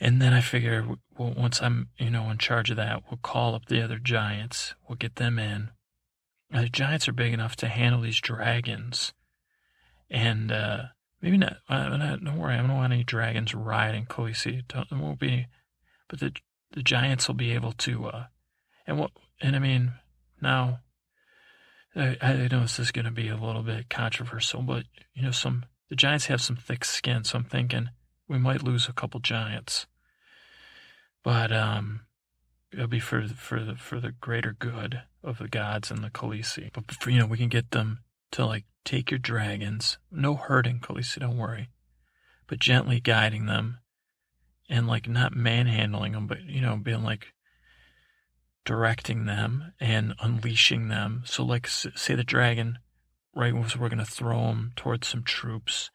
And 0.00 0.20
then 0.20 0.32
I 0.32 0.40
figure 0.40 0.86
well, 1.16 1.34
once 1.36 1.62
I'm, 1.62 1.88
you 1.98 2.10
know, 2.10 2.30
in 2.30 2.38
charge 2.38 2.70
of 2.70 2.76
that, 2.76 3.04
we'll 3.08 3.18
call 3.22 3.54
up 3.54 3.66
the 3.66 3.82
other 3.82 3.98
giants. 3.98 4.74
We'll 4.88 4.96
get 4.96 5.16
them 5.16 5.38
in. 5.38 5.70
the 6.50 6.68
giants 6.68 7.08
are 7.08 7.12
big 7.12 7.32
enough 7.32 7.56
to 7.56 7.68
handle 7.68 8.00
these 8.00 8.20
dragons. 8.20 9.12
And 10.10 10.52
uh, 10.52 10.82
maybe 11.20 11.38
not, 11.38 11.56
uh, 11.68 11.96
not, 11.96 12.24
don't 12.24 12.38
worry, 12.38 12.54
I 12.54 12.58
don't 12.58 12.74
want 12.74 12.92
any 12.92 13.04
dragons 13.04 13.54
riding 13.54 14.06
Khaleesi. 14.06 14.58
It 14.58 14.92
won't 14.92 15.18
be, 15.18 15.46
but 16.08 16.20
the 16.20 16.32
the 16.74 16.82
giants 16.82 17.28
will 17.28 17.36
be 17.36 17.52
able 17.52 17.72
to, 17.72 18.06
uh, 18.06 18.24
and 18.86 18.98
what, 18.98 19.12
and 19.40 19.54
I 19.54 19.60
mean, 19.60 19.92
now, 20.40 20.80
I, 21.96 22.16
I 22.20 22.48
know 22.50 22.60
this 22.60 22.78
is 22.78 22.90
going 22.90 23.04
to 23.04 23.10
be 23.10 23.28
a 23.28 23.36
little 23.36 23.62
bit 23.62 23.88
controversial, 23.88 24.62
but, 24.62 24.84
you 25.14 25.22
know, 25.22 25.30
some, 25.30 25.64
the 25.88 25.96
giants 25.96 26.26
have 26.26 26.40
some 26.40 26.56
thick 26.56 26.84
skin, 26.84 27.24
so 27.24 27.38
I'm 27.38 27.44
thinking 27.44 27.90
we 28.28 28.38
might 28.38 28.62
lose 28.62 28.88
a 28.88 28.92
couple 28.92 29.20
giants. 29.20 29.86
But, 31.22 31.52
um, 31.52 32.02
it'll 32.72 32.86
be 32.86 33.00
for, 33.00 33.26
for 33.28 33.62
the, 33.62 33.76
for 33.76 34.00
the 34.00 34.12
greater 34.12 34.52
good 34.58 35.02
of 35.22 35.38
the 35.38 35.48
gods 35.48 35.90
and 35.90 36.02
the 36.02 36.10
Khaleesi. 36.10 36.70
But, 36.72 36.84
you 37.06 37.18
know, 37.18 37.26
we 37.26 37.38
can 37.38 37.48
get 37.48 37.70
them 37.70 38.00
to, 38.32 38.44
like, 38.44 38.64
take 38.84 39.10
your 39.10 39.18
dragons, 39.18 39.98
no 40.10 40.34
hurting 40.34 40.80
Khaleesi, 40.80 41.20
don't 41.20 41.38
worry, 41.38 41.68
but 42.46 42.58
gently 42.58 43.00
guiding 43.00 43.46
them 43.46 43.78
and 44.68 44.86
like 44.86 45.08
not 45.08 45.34
manhandling 45.34 46.12
them, 46.12 46.26
but 46.26 46.42
you 46.42 46.60
know, 46.60 46.76
being 46.76 47.02
like 47.02 47.33
directing 48.64 49.26
them 49.26 49.72
and 49.80 50.14
unleashing 50.20 50.88
them. 50.88 51.22
So, 51.26 51.44
like, 51.44 51.66
say 51.66 52.14
the 52.14 52.24
dragon, 52.24 52.78
right, 53.34 53.54
we're 53.54 53.88
going 53.88 53.98
to 53.98 54.04
throw 54.04 54.48
him 54.48 54.72
towards 54.76 55.08
some 55.08 55.22
troops 55.22 55.90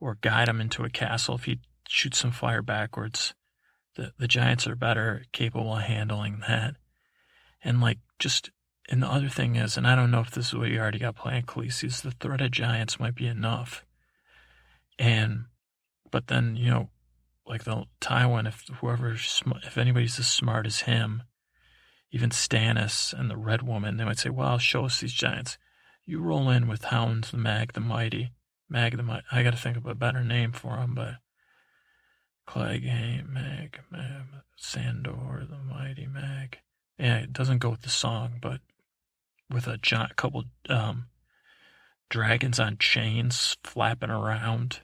or 0.00 0.18
guide 0.20 0.48
him 0.48 0.60
into 0.60 0.84
a 0.84 0.90
castle. 0.90 1.36
If 1.36 1.44
he 1.44 1.60
shoots 1.88 2.18
some 2.18 2.32
fire 2.32 2.62
backwards, 2.62 3.34
the 3.94 4.12
the 4.18 4.28
giants 4.28 4.66
are 4.66 4.76
better 4.76 5.24
capable 5.32 5.76
of 5.76 5.82
handling 5.82 6.42
that. 6.48 6.76
And 7.62 7.80
like, 7.80 7.98
just 8.18 8.50
and 8.88 9.02
the 9.02 9.08
other 9.08 9.28
thing 9.28 9.56
is, 9.56 9.76
and 9.76 9.86
I 9.86 9.96
don't 9.96 10.10
know 10.10 10.20
if 10.20 10.30
this 10.30 10.48
is 10.48 10.54
what 10.54 10.68
you 10.68 10.78
already 10.78 10.98
got 10.98 11.16
planned, 11.16 11.46
Khaleesi, 11.46 11.84
is 11.84 12.00
the 12.00 12.12
threat 12.12 12.40
of 12.40 12.52
giants 12.52 13.00
might 13.00 13.16
be 13.16 13.26
enough. 13.26 13.84
And, 14.98 15.46
but 16.10 16.28
then, 16.28 16.56
you 16.56 16.70
know, 16.70 16.90
like 17.46 17.64
the 17.64 17.84
Tywin, 18.00 18.46
if 18.46 18.64
whoever, 18.80 19.12
if 19.12 19.78
anybody's 19.78 20.18
as 20.18 20.28
smart 20.28 20.66
as 20.66 20.80
him, 20.80 21.24
even 22.10 22.30
Stannis 22.30 23.12
and 23.12 23.30
the 23.30 23.36
Red 23.36 23.62
Woman, 23.62 23.96
they 23.96 24.04
might 24.04 24.18
say, 24.18 24.30
"Well, 24.30 24.58
show 24.58 24.84
us 24.84 25.00
these 25.00 25.12
giants." 25.12 25.58
You 26.04 26.20
roll 26.20 26.50
in 26.50 26.68
with 26.68 26.84
Hound 26.84 27.24
the 27.24 27.36
Mag 27.36 27.72
the 27.72 27.80
Mighty, 27.80 28.30
Mag 28.68 28.96
the 28.96 29.02
Mighty. 29.02 29.26
I 29.32 29.42
got 29.42 29.50
to 29.50 29.56
think 29.56 29.76
of 29.76 29.86
a 29.86 29.94
better 29.94 30.22
name 30.22 30.52
for 30.52 30.76
him, 30.76 30.94
but 30.94 31.16
Clegane, 32.46 33.28
Mag, 33.28 33.80
Mag, 33.90 34.22
Sandor 34.56 35.46
the 35.48 35.58
Mighty 35.58 36.06
Mag. 36.06 36.58
Yeah, 36.98 37.18
it 37.18 37.32
doesn't 37.32 37.58
go 37.58 37.70
with 37.70 37.82
the 37.82 37.90
song, 37.90 38.38
but 38.40 38.60
with 39.50 39.66
a 39.66 39.76
giant 39.78 40.16
couple 40.16 40.44
um, 40.68 41.08
dragons 42.08 42.60
on 42.60 42.78
chains 42.78 43.56
flapping 43.64 44.10
around. 44.10 44.80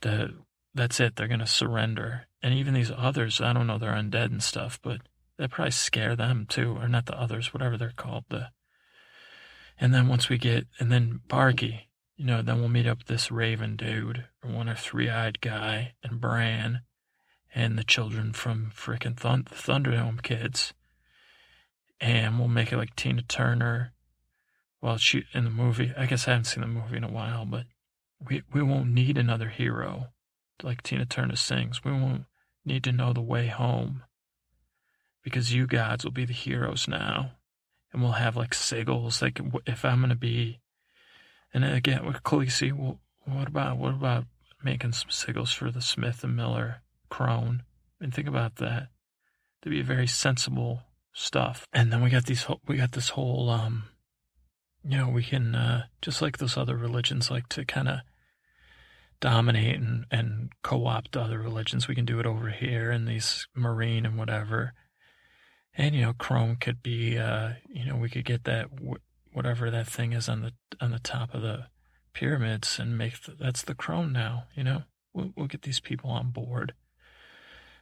The 0.00 0.34
that's 0.74 1.00
it. 1.00 1.16
They're 1.16 1.28
going 1.28 1.40
to 1.40 1.46
surrender. 1.46 2.26
And 2.42 2.54
even 2.54 2.74
these 2.74 2.90
others, 2.90 3.40
I 3.40 3.52
don't 3.52 3.66
know, 3.66 3.78
they're 3.78 3.92
undead 3.92 4.26
and 4.26 4.42
stuff, 4.42 4.80
but 4.82 5.02
that 5.38 5.50
probably 5.50 5.72
scare 5.72 6.16
them 6.16 6.46
too, 6.48 6.76
or 6.76 6.88
not 6.88 7.06
the 7.06 7.18
others, 7.18 7.52
whatever 7.52 7.76
they're 7.76 7.92
called. 7.96 8.24
The 8.28 8.48
and 9.78 9.92
then 9.92 10.08
once 10.08 10.28
we 10.28 10.38
get, 10.38 10.66
and 10.78 10.92
then 10.92 11.20
Barky, 11.28 11.88
you 12.16 12.24
know, 12.24 12.42
then 12.42 12.60
we'll 12.60 12.68
meet 12.68 12.86
up 12.86 13.04
this 13.04 13.30
Raven 13.30 13.76
dude, 13.76 14.26
or 14.44 14.50
one 14.50 14.68
or 14.68 14.74
three 14.74 15.08
eyed 15.08 15.40
guy, 15.40 15.94
and 16.02 16.20
Bran, 16.20 16.82
and 17.54 17.78
the 17.78 17.84
children 17.84 18.32
from 18.32 18.70
frickin' 18.74 19.16
Thund- 19.16 19.46
Thunderdome 19.46 20.22
kids, 20.22 20.74
and 22.00 22.38
we'll 22.38 22.48
make 22.48 22.72
it 22.72 22.76
like 22.76 22.94
Tina 22.96 23.22
Turner. 23.22 23.92
Well, 24.80 24.98
she 24.98 25.24
in 25.32 25.44
the 25.44 25.50
movie. 25.50 25.92
I 25.96 26.06
guess 26.06 26.26
I 26.26 26.32
haven't 26.32 26.44
seen 26.44 26.60
the 26.60 26.66
movie 26.66 26.96
in 26.96 27.04
a 27.04 27.10
while, 27.10 27.44
but 27.44 27.64
we 28.20 28.42
we 28.52 28.62
won't 28.62 28.90
need 28.90 29.16
another 29.16 29.48
hero 29.48 30.08
like 30.64 30.82
Tina 30.82 31.06
Turner 31.06 31.36
sings, 31.36 31.84
we 31.84 31.92
won't 31.92 32.24
need 32.64 32.84
to 32.84 32.92
know 32.92 33.12
the 33.12 33.20
way 33.20 33.48
home 33.48 34.02
because 35.22 35.52
you 35.52 35.66
gods 35.66 36.04
will 36.04 36.12
be 36.12 36.24
the 36.24 36.32
heroes 36.32 36.88
now. 36.88 37.32
And 37.92 38.02
we'll 38.02 38.12
have 38.12 38.36
like 38.36 38.52
sigils, 38.52 39.20
like 39.20 39.40
if 39.66 39.84
I'm 39.84 40.00
going 40.00 40.10
to 40.10 40.16
be, 40.16 40.60
and 41.52 41.64
again 41.64 42.06
with 42.06 42.22
Khaleesi, 42.22 42.72
what 42.72 43.48
about, 43.48 43.76
what 43.76 43.92
about 43.92 44.24
making 44.64 44.92
some 44.92 45.10
sigils 45.10 45.54
for 45.54 45.70
the 45.70 45.82
Smith 45.82 46.24
and 46.24 46.34
Miller 46.34 46.82
crone? 47.10 47.62
And 48.00 48.12
think 48.12 48.28
about 48.28 48.56
that. 48.56 48.88
To 49.62 49.70
be 49.70 49.82
very 49.82 50.08
sensible 50.08 50.82
stuff. 51.12 51.66
And 51.72 51.92
then 51.92 52.02
we 52.02 52.10
got 52.10 52.26
these, 52.26 52.46
we 52.66 52.78
got 52.78 52.92
this 52.92 53.10
whole, 53.10 53.48
um, 53.50 53.84
you 54.82 54.96
know, 54.96 55.08
we 55.08 55.22
can, 55.22 55.54
uh, 55.54 55.84
just 56.00 56.20
like 56.20 56.38
those 56.38 56.56
other 56.56 56.76
religions 56.76 57.30
like 57.30 57.48
to 57.50 57.64
kind 57.64 57.88
of 57.88 58.00
dominate 59.20 59.78
and, 59.78 60.06
and 60.10 60.50
co-opt 60.62 61.16
other 61.16 61.38
religions. 61.38 61.86
We 61.86 61.94
can 61.94 62.06
do 62.06 62.18
it 62.18 62.26
over 62.26 62.50
here 62.50 62.90
in 62.90 63.04
these 63.04 63.46
Meereen 63.56 64.04
and 64.04 64.18
whatever. 64.18 64.72
And, 65.74 65.94
you 65.94 66.02
know, 66.02 66.12
Crone 66.12 66.56
could 66.56 66.82
be, 66.82 67.18
uh, 67.18 67.52
you 67.68 67.86
know, 67.86 67.96
we 67.96 68.10
could 68.10 68.24
get 68.24 68.44
that, 68.44 68.68
whatever 69.32 69.70
that 69.70 69.86
thing 69.86 70.12
is 70.12 70.28
on 70.28 70.42
the, 70.42 70.52
on 70.80 70.90
the 70.90 70.98
top 70.98 71.34
of 71.34 71.42
the 71.42 71.66
pyramids 72.12 72.78
and 72.78 72.98
make, 72.98 73.22
the, 73.22 73.34
that's 73.38 73.62
the 73.62 73.74
Crone 73.74 74.12
now, 74.12 74.44
you 74.54 74.64
know, 74.64 74.82
we'll, 75.14 75.32
we'll 75.36 75.46
get 75.46 75.62
these 75.62 75.80
people 75.80 76.10
on 76.10 76.30
board. 76.30 76.74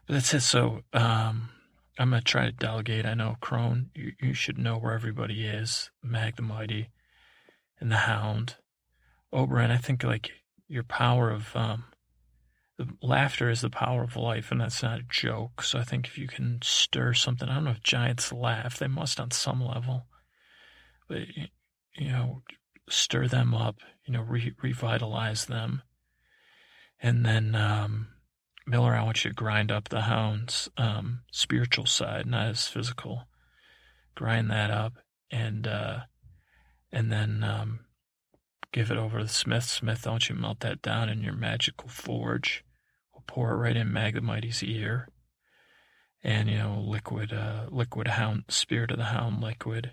But 0.06 0.14
that's 0.14 0.32
it. 0.35 0.42
So, 0.42 0.82
um, 0.92 1.50
I'm 1.99 2.12
to 2.12 2.20
try 2.23 2.47
to 2.47 2.52
delegate. 2.52 3.04
I 3.04 3.14
know 3.14 3.37
Crone, 3.40 3.90
you, 3.94 4.12
you 4.20 4.32
should 4.32 4.56
know 4.56 4.78
where 4.78 4.94
everybody 4.94 5.44
is. 5.44 5.90
Mag 6.02 6.37
the 6.37 6.42
Mighty 6.42 6.88
and 7.78 7.90
the 7.90 7.97
Hound. 7.97 8.56
oberon 9.32 9.70
I 9.70 9.76
think 9.76 10.02
like 10.02 10.30
your 10.66 10.82
power 10.82 11.30
of 11.30 11.54
um, 11.54 11.85
laughter 13.02 13.50
is 13.50 13.60
the 13.60 13.70
power 13.70 14.02
of 14.02 14.16
life, 14.16 14.50
and 14.50 14.60
that's 14.60 14.82
not 14.82 15.00
a 15.00 15.04
joke. 15.08 15.62
So 15.62 15.78
I 15.78 15.84
think 15.84 16.06
if 16.06 16.18
you 16.18 16.28
can 16.28 16.60
stir 16.62 17.14
something, 17.14 17.49
I 17.49 17.54
don't 17.54 17.64
know 17.64 17.70
if 17.72 17.82
giants 17.82 18.32
laugh; 18.32 18.78
they 18.78 18.87
must 18.87 19.20
on 19.20 19.30
some 19.30 19.62
level, 19.64 20.06
but 21.08 21.22
you 21.96 22.08
know, 22.08 22.42
stir 22.88 23.28
them 23.28 23.54
up, 23.54 23.76
you 24.04 24.12
know, 24.12 24.22
re- 24.22 24.54
revitalize 24.62 25.46
them, 25.46 25.82
and 27.02 27.25
then 27.25 27.54
um, 27.54 28.08
Miller, 28.66 28.94
I 28.94 29.02
want 29.02 29.25
you 29.25 29.30
to 29.30 29.34
grind 29.34 29.72
up 29.72 29.88
the 29.88 30.02
hound's 30.02 30.68
um, 30.76 31.22
spiritual 31.32 31.87
side, 31.87 32.26
not 32.26 32.49
his 32.49 32.68
physical. 32.68 33.26
Grind 34.14 34.50
that 34.50 34.70
up, 34.70 34.94
and 35.30 35.66
uh, 35.66 36.00
and 36.92 37.10
then 37.10 37.42
um, 37.42 37.80
give 38.72 38.90
it 38.90 38.99
over 38.99 39.18
to 39.18 39.28
Smith. 39.28 39.64
Smith, 39.64 40.02
don't 40.02 40.28
you 40.28 40.34
melt 40.34 40.60
that 40.60 40.82
down 40.82 41.08
in 41.08 41.22
your 41.22 41.34
magical 41.34 41.88
forge. 41.88 42.64
Pour 43.27 43.53
it 43.53 43.57
right 43.57 43.77
in 43.77 43.93
Mag 43.93 44.21
Mighty's 44.23 44.62
ear. 44.62 45.09
And, 46.23 46.50
you 46.50 46.59
know, 46.59 46.81
liquid, 46.81 47.33
uh, 47.33 47.67
liquid 47.71 48.09
hound, 48.09 48.45
spirit 48.49 48.91
of 48.91 48.99
the 48.99 49.05
hound 49.05 49.41
liquid. 49.41 49.93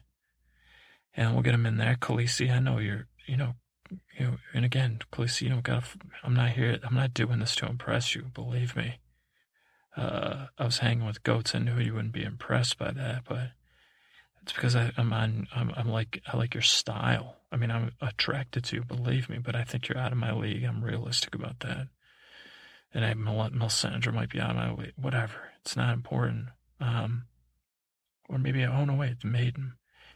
And 1.15 1.33
we'll 1.33 1.43
get 1.43 1.53
him 1.53 1.65
in 1.65 1.77
there. 1.77 1.95
Khaleesi, 1.95 2.51
I 2.51 2.59
know 2.59 2.79
you're, 2.79 3.07
you 3.25 3.37
know, 3.37 3.55
you 4.19 4.25
know, 4.25 4.37
and 4.53 4.65
again, 4.65 4.99
Khaleesi, 5.11 5.43
you 5.43 5.49
don't 5.49 5.63
got 5.63 5.85
I'm 6.23 6.33
not 6.33 6.51
here, 6.51 6.79
I'm 6.83 6.95
not 6.95 7.13
doing 7.13 7.39
this 7.39 7.55
to 7.57 7.67
impress 7.67 8.13
you, 8.13 8.23
believe 8.33 8.75
me. 8.75 8.99
Uh, 9.95 10.47
I 10.57 10.65
was 10.65 10.79
hanging 10.79 11.07
with 11.07 11.23
goats. 11.23 11.55
I 11.55 11.59
knew 11.59 11.79
you 11.79 11.95
wouldn't 11.95 12.13
be 12.13 12.23
impressed 12.23 12.77
by 12.77 12.91
that, 12.91 13.23
but 13.27 13.51
it's 14.43 14.53
because 14.53 14.75
I, 14.75 14.91
am 14.97 15.11
on. 15.11 15.47
I'm, 15.55 15.71
I'm, 15.75 15.89
like 15.89 16.21
I 16.31 16.37
like 16.37 16.53
your 16.53 16.61
style. 16.61 17.37
I 17.51 17.57
mean, 17.57 17.71
I'm 17.71 17.91
attracted 17.99 18.63
to 18.65 18.75
you, 18.77 18.83
believe 18.83 19.27
me. 19.27 19.39
But 19.39 19.55
I 19.55 19.63
think 19.63 19.87
you're 19.87 19.97
out 19.97 20.11
of 20.11 20.17
my 20.19 20.31
league. 20.33 20.63
I'm 20.63 20.83
realistic 20.83 21.33
about 21.33 21.61
that. 21.61 21.87
And 22.97 23.05
I, 23.05 23.13
Melisandre 23.13 24.11
might 24.11 24.31
be 24.31 24.39
out 24.39 24.49
of 24.49 24.55
my 24.55 24.73
way. 24.73 24.91
Whatever. 24.95 25.51
It's 25.61 25.77
not 25.77 25.93
important. 25.93 26.47
Um, 26.81 27.25
or 28.27 28.39
maybe 28.39 28.65
I, 28.65 28.75
oh 28.75 28.85
no 28.85 28.95
wait, 28.95 29.19
the 29.21 29.27
Maiden. 29.27 29.73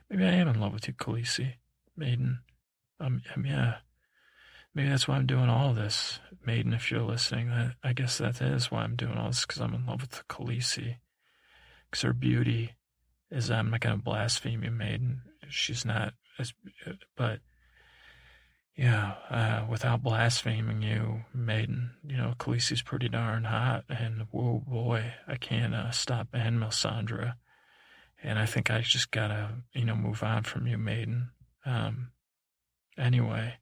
Maybe 0.10 0.26
I 0.26 0.32
am 0.32 0.48
in 0.48 0.60
love 0.60 0.74
with 0.74 0.88
you, 0.88 0.96
Khaleesi. 0.96 1.54
Maiden. 1.96 2.40
Um, 3.00 3.22
um 3.36 3.46
yeah. 3.46 3.76
Maybe 4.74 4.90
that's 4.90 5.08
why 5.08 5.18
I'm 5.18 5.28
doing 5.28 5.48
all 5.48 5.76
this, 5.76 6.18
Maiden. 6.44 6.74
If 6.74 6.90
you're 6.90 7.02
listening, 7.02 7.50
that 7.50 7.76
I 7.84 7.94
guess 7.94 8.18
that 8.18 8.42
is 8.42 8.72
why 8.72 8.82
I'm 8.82 8.96
doing 8.96 9.16
all 9.16 9.28
this 9.28 9.46
because 9.46 9.62
I'm 9.62 9.76
in 9.76 9.86
love 9.86 10.02
with 10.02 10.12
the 10.14 10.24
Khaleesi. 10.24 10.96
Because 11.86 12.02
her 12.02 12.14
beauty 12.14 12.72
is 13.30 13.52
I'm 13.52 13.70
not 13.70 13.82
going 13.82 13.96
to 13.96 14.04
blaspheme 14.04 14.64
you, 14.64 14.72
maiden. 14.72 15.22
She's 15.50 15.86
not, 15.86 16.14
as, 16.40 16.52
but 17.16 17.42
yeah, 18.76 19.16
uh, 19.30 19.66
without 19.70 20.04
blaspheming 20.04 20.82
you, 20.82 21.22
Maiden, 21.34 21.92
you 22.06 22.18
know, 22.18 22.34
Khaleesi's 22.40 22.82
pretty 22.82 23.10
darn 23.10 23.44
hot, 23.44 23.84
and 23.90 24.28
whoa, 24.32 24.64
boy, 24.66 25.14
I 25.28 25.36
can't 25.36 25.76
uh, 25.76 25.92
stop 25.92 26.30
and 26.34 26.60
Melisandre. 26.60 27.34
And 28.24 28.38
I 28.40 28.46
think 28.46 28.70
I 28.70 28.82
just 28.82 29.12
gotta, 29.12 29.56
you 29.74 29.86
know, 29.86 29.96
move 29.96 30.24
on 30.24 30.44
from 30.44 30.68
you, 30.68 30.78
Maiden. 30.78 31.32
Um, 31.66 32.12
anyway, 32.98 33.56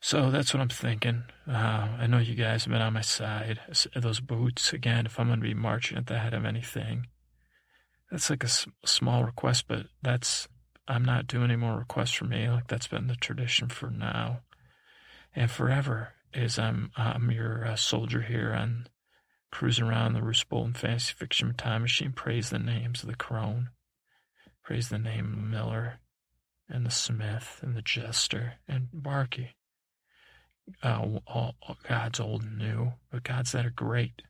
so 0.00 0.30
that's 0.30 0.54
what 0.54 0.60
I'm 0.60 0.68
thinking. 0.68 1.24
Uh, 1.46 1.88
I 1.98 2.06
know 2.06 2.18
you 2.18 2.34
guys 2.34 2.64
have 2.64 2.72
been 2.72 2.80
on 2.80 2.92
my 2.92 3.00
side. 3.00 3.60
Those 3.96 4.20
boots, 4.20 4.72
again, 4.72 5.06
if 5.06 5.18
I'm 5.18 5.26
going 5.26 5.40
to 5.40 5.46
be 5.46 5.54
marching 5.54 5.98
at 5.98 6.06
the 6.06 6.18
head 6.18 6.34
of 6.34 6.44
anything, 6.44 7.08
that's 8.10 8.30
like 8.30 8.44
a 8.44 8.46
s- 8.46 8.66
small 8.84 9.24
request, 9.24 9.64
but 9.66 9.86
that's 10.02 10.48
I'm 10.88 11.04
not 11.04 11.26
doing 11.26 11.44
any 11.44 11.56
more 11.56 11.76
requests 11.76 12.14
for 12.14 12.24
me. 12.24 12.48
Like 12.48 12.66
that's 12.66 12.88
been 12.88 13.06
the 13.06 13.16
tradition 13.16 13.68
for 13.68 13.90
now 13.90 14.40
and 15.36 15.50
forever. 15.50 16.14
Is 16.34 16.58
I'm 16.58 16.90
I'm 16.96 17.30
your 17.30 17.64
uh, 17.64 17.76
soldier 17.76 18.22
here 18.22 18.52
on 18.52 18.86
cruising 19.50 19.86
around 19.86 20.12
the 20.12 20.22
Roose 20.22 20.44
Bolton 20.44 20.74
Fantasy 20.74 21.14
Fiction 21.16 21.54
Time 21.54 21.82
Machine. 21.82 22.12
Praise 22.12 22.50
the 22.50 22.58
names 22.58 23.02
of 23.02 23.08
the 23.08 23.16
crone. 23.16 23.70
Praise 24.62 24.88
the 24.88 24.98
name 24.98 25.32
of 25.32 25.38
Miller 25.38 26.00
and 26.68 26.84
the 26.84 26.90
Smith 26.90 27.60
and 27.62 27.74
the 27.74 27.82
Jester 27.82 28.54
and 28.66 28.88
Barkey. 28.94 29.50
Uh, 30.82 31.18
all, 31.26 31.54
all 31.62 31.78
God's 31.88 32.20
old 32.20 32.42
and 32.42 32.58
new, 32.58 32.92
but 33.10 33.24
gods 33.24 33.52
that 33.52 33.64
are 33.64 33.70
great 33.70 34.20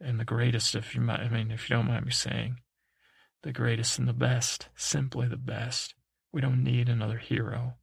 and 0.00 0.20
the 0.20 0.24
greatest. 0.24 0.76
If 0.76 0.94
you 0.94 1.00
might, 1.00 1.18
I 1.18 1.28
mean, 1.28 1.50
if 1.50 1.68
you 1.68 1.74
don't 1.74 1.88
mind 1.88 2.06
me 2.06 2.12
saying, 2.12 2.58
the 3.42 3.52
greatest 3.52 3.98
and 3.98 4.06
the 4.06 4.12
best, 4.12 4.68
simply 4.76 5.26
the 5.26 5.36
best. 5.36 5.94
We 6.32 6.40
don't 6.40 6.62
need 6.62 6.88
another 6.88 7.18
hero 7.18 7.74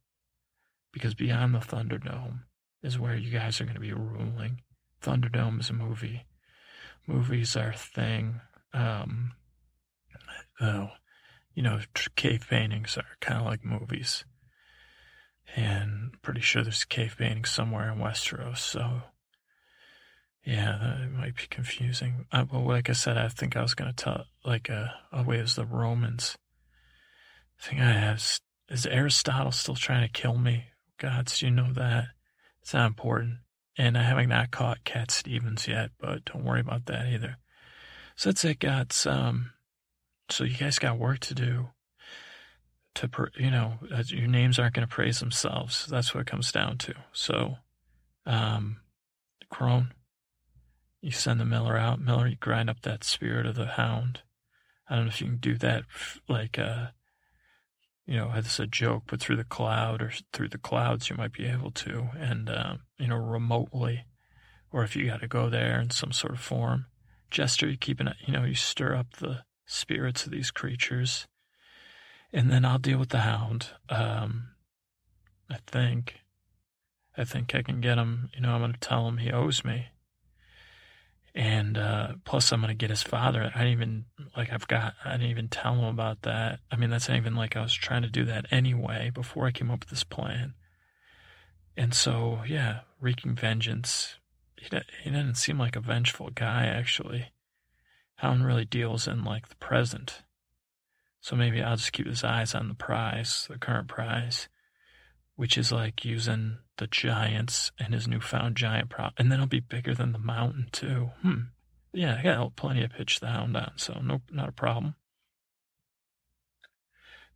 because 0.92 1.14
beyond 1.14 1.54
the 1.54 1.58
Thunderdome 1.58 2.40
is 2.82 2.98
where 2.98 3.16
you 3.16 3.30
guys 3.30 3.60
are 3.60 3.64
going 3.64 3.74
to 3.74 3.80
be 3.80 3.92
ruling. 3.92 4.62
Thunderdome 5.02 5.60
is 5.60 5.70
a 5.70 5.74
movie. 5.74 6.26
Movies 7.06 7.56
are 7.56 7.70
a 7.70 7.76
thing. 7.76 8.40
Um, 8.72 9.32
you 10.60 11.62
know, 11.62 11.80
cave 12.16 12.46
paintings 12.48 12.96
are 12.96 13.16
kind 13.20 13.40
of 13.40 13.46
like 13.46 13.64
movies. 13.64 14.24
And 15.56 16.12
pretty 16.22 16.40
sure 16.40 16.62
there's 16.62 16.84
cave 16.84 17.16
paintings 17.18 17.50
somewhere 17.50 17.90
in 17.90 17.98
Westeros. 17.98 18.58
So, 18.58 19.02
yeah, 20.44 20.78
that 20.80 21.10
might 21.10 21.36
be 21.36 21.46
confusing. 21.48 22.26
Uh, 22.30 22.44
but 22.44 22.60
like 22.60 22.90
I 22.90 22.92
said, 22.92 23.16
I 23.16 23.28
think 23.28 23.56
I 23.56 23.62
was 23.62 23.74
going 23.74 23.92
to 23.92 24.04
tell, 24.04 24.24
like, 24.44 24.70
uh, 24.70 24.88
oh, 25.12 25.22
wait, 25.22 25.46
the 25.46 25.64
Romans. 25.64 26.36
I 27.60 27.66
think 27.66 27.80
I 27.80 27.92
have. 27.92 28.40
Is 28.68 28.86
Aristotle 28.86 29.52
still 29.52 29.74
trying 29.74 30.06
to 30.06 30.12
kill 30.12 30.36
me? 30.36 30.64
Gods, 30.98 31.42
you 31.42 31.50
know 31.50 31.72
that. 31.72 32.08
It's 32.62 32.74
not 32.74 32.86
important. 32.86 33.38
And 33.76 33.96
I 33.96 34.02
haven't 34.02 34.28
not 34.28 34.50
caught 34.50 34.84
Cat 34.84 35.10
Stevens 35.10 35.68
yet, 35.68 35.90
but 35.98 36.24
don't 36.24 36.44
worry 36.44 36.60
about 36.60 36.86
that 36.86 37.06
either. 37.06 37.36
So 38.16 38.28
that's 38.28 38.44
it, 38.44 38.58
gods. 38.58 39.06
Um, 39.06 39.52
so 40.28 40.44
you 40.44 40.56
guys 40.56 40.78
got 40.78 40.98
work 40.98 41.20
to 41.20 41.34
do. 41.34 41.68
To 42.96 43.08
you 43.38 43.50
know, 43.50 43.74
your 44.06 44.26
names 44.26 44.58
aren't 44.58 44.74
going 44.74 44.86
to 44.86 44.92
praise 44.92 45.20
themselves. 45.20 45.86
That's 45.86 46.12
what 46.12 46.22
it 46.22 46.26
comes 46.26 46.50
down 46.50 46.78
to. 46.78 46.94
So, 47.12 47.58
um, 48.26 48.78
Crone, 49.50 49.92
you 51.00 51.12
send 51.12 51.38
the 51.38 51.44
Miller 51.44 51.78
out. 51.78 52.00
Miller, 52.00 52.26
you 52.26 52.34
grind 52.34 52.68
up 52.68 52.82
that 52.82 53.04
spirit 53.04 53.46
of 53.46 53.54
the 53.54 53.66
hound. 53.66 54.22
I 54.88 54.96
don't 54.96 55.04
know 55.04 55.10
if 55.10 55.20
you 55.20 55.28
can 55.28 55.36
do 55.36 55.56
that, 55.58 55.84
like 56.28 56.58
uh, 56.58 56.88
you 58.08 58.16
know, 58.16 58.32
it's 58.34 58.58
a 58.58 58.66
joke, 58.66 59.02
but 59.06 59.20
through 59.20 59.36
the 59.36 59.44
cloud 59.44 60.00
or 60.00 60.10
through 60.32 60.48
the 60.48 60.56
clouds, 60.56 61.10
you 61.10 61.16
might 61.16 61.34
be 61.34 61.44
able 61.44 61.70
to, 61.72 62.08
and, 62.18 62.48
um, 62.48 62.80
you 62.98 63.06
know, 63.06 63.18
remotely, 63.18 64.06
or 64.72 64.82
if 64.82 64.96
you 64.96 65.06
got 65.06 65.20
to 65.20 65.28
go 65.28 65.50
there 65.50 65.78
in 65.78 65.90
some 65.90 66.12
sort 66.12 66.32
of 66.32 66.40
form. 66.40 66.86
Jester, 67.30 67.68
you 67.68 67.76
keep 67.76 68.00
an, 68.00 68.14
you 68.26 68.32
know, 68.32 68.44
you 68.44 68.54
stir 68.54 68.94
up 68.94 69.18
the 69.18 69.42
spirits 69.66 70.24
of 70.24 70.32
these 70.32 70.50
creatures, 70.50 71.26
and 72.32 72.50
then 72.50 72.64
I'll 72.64 72.78
deal 72.78 72.98
with 72.98 73.10
the 73.10 73.18
hound. 73.18 73.72
Um, 73.90 74.52
I 75.50 75.58
think, 75.66 76.20
I 77.14 77.24
think 77.24 77.54
I 77.54 77.60
can 77.60 77.82
get 77.82 77.98
him, 77.98 78.30
you 78.34 78.40
know, 78.40 78.52
I'm 78.52 78.62
going 78.62 78.72
to 78.72 78.80
tell 78.80 79.06
him 79.06 79.18
he 79.18 79.30
owes 79.30 79.66
me. 79.66 79.88
And 81.34 81.78
uh, 81.78 82.08
plus, 82.24 82.50
I'm 82.50 82.60
going 82.60 82.68
to 82.68 82.74
get 82.74 82.90
his 82.90 83.02
father. 83.02 83.52
I 83.54 83.58
didn't 83.58 83.72
even, 83.72 84.04
like, 84.36 84.52
I've 84.52 84.66
got, 84.66 84.94
I 85.04 85.12
didn't 85.12 85.30
even 85.30 85.48
tell 85.48 85.74
him 85.74 85.84
about 85.84 86.22
that. 86.22 86.60
I 86.70 86.76
mean, 86.76 86.90
that's 86.90 87.08
not 87.08 87.16
even 87.16 87.36
like 87.36 87.56
I 87.56 87.62
was 87.62 87.74
trying 87.74 88.02
to 88.02 88.08
do 88.08 88.24
that 88.24 88.46
anyway 88.50 89.10
before 89.14 89.46
I 89.46 89.52
came 89.52 89.70
up 89.70 89.80
with 89.80 89.90
this 89.90 90.04
plan. 90.04 90.54
And 91.76 91.94
so, 91.94 92.40
yeah, 92.46 92.80
wreaking 93.00 93.36
vengeance. 93.36 94.16
He, 94.56 94.68
he 95.04 95.10
didn't 95.10 95.36
seem 95.36 95.58
like 95.58 95.76
a 95.76 95.80
vengeful 95.80 96.30
guy, 96.30 96.66
actually. 96.66 97.26
Hound 98.16 98.44
really 98.44 98.64
deals 98.64 99.06
in, 99.06 99.22
like, 99.22 99.48
the 99.48 99.56
present. 99.56 100.22
So 101.20 101.36
maybe 101.36 101.62
I'll 101.62 101.76
just 101.76 101.92
keep 101.92 102.06
his 102.06 102.24
eyes 102.24 102.54
on 102.54 102.68
the 102.68 102.74
prize, 102.74 103.46
the 103.48 103.58
current 103.58 103.86
prize, 103.86 104.48
which 105.38 105.56
is 105.56 105.70
like 105.70 106.04
using 106.04 106.58
the 106.78 106.88
giants 106.88 107.70
and 107.78 107.94
his 107.94 108.08
newfound 108.08 108.56
giant 108.56 108.90
prop, 108.90 109.14
and 109.16 109.30
then 109.30 109.38
it'll 109.38 109.46
be 109.46 109.60
bigger 109.60 109.94
than 109.94 110.10
the 110.10 110.18
mountain 110.18 110.66
too. 110.72 111.12
Hmm. 111.22 111.42
Yeah, 111.92 112.16
I 112.18 112.22
got 112.24 112.56
plenty 112.56 112.82
of 112.82 112.90
pitch 112.90 113.20
the 113.20 113.28
hound 113.28 113.56
on, 113.56 113.70
so 113.76 114.00
no, 114.02 114.20
not 114.32 114.48
a 114.48 114.52
problem. 114.52 114.96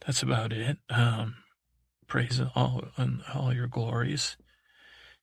That's 0.05 0.21
about 0.21 0.53
it. 0.53 0.79
Um, 0.91 1.37
praise 2.09 2.41
all 2.57 2.83
and 2.97 3.23
all 3.33 3.55
your 3.55 3.69
glories. 3.69 4.37